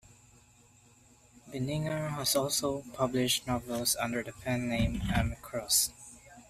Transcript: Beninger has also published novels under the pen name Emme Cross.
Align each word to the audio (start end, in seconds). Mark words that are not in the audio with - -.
Beninger 1.51 2.15
has 2.15 2.35
also 2.35 2.83
published 2.95 3.45
novels 3.45 3.95
under 3.99 4.23
the 4.23 4.33
pen 4.33 4.67
name 4.67 4.99
Emme 5.15 5.35
Cross. 5.43 5.91